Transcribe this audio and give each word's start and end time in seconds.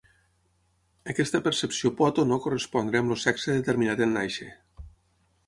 Aquesta 1.13 1.41
percepció 1.47 1.91
pot 1.99 2.21
o 2.23 2.25
no 2.31 2.39
correspondre 2.47 3.03
amb 3.05 3.15
el 3.17 3.21
sexe 3.27 3.59
determinat 3.61 4.03
en 4.09 4.19
nàixer. 4.21 4.51